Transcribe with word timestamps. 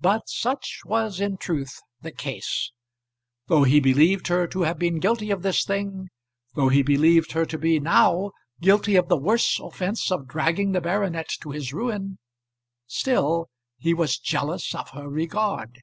But 0.00 0.28
such 0.28 0.82
was 0.84 1.18
in 1.20 1.36
truth 1.36 1.80
the 2.00 2.12
case. 2.12 2.70
Though 3.48 3.64
he 3.64 3.80
believed 3.80 4.28
her 4.28 4.46
to 4.46 4.60
have 4.62 4.78
been 4.78 5.00
guilty 5.00 5.32
of 5.32 5.42
this 5.42 5.64
thing, 5.64 6.10
though 6.54 6.68
he 6.68 6.84
believed 6.84 7.32
her 7.32 7.44
to 7.46 7.58
be 7.58 7.80
now 7.80 8.30
guilty 8.60 8.94
of 8.94 9.08
the 9.08 9.16
worse 9.16 9.58
offence 9.58 10.12
of 10.12 10.28
dragging 10.28 10.70
the 10.70 10.80
baronet 10.80 11.26
to 11.40 11.50
his 11.50 11.72
ruin, 11.72 12.20
still 12.86 13.48
he 13.78 13.92
was 13.92 14.20
jealous 14.20 14.76
of 14.76 14.90
her 14.90 15.08
regard. 15.08 15.80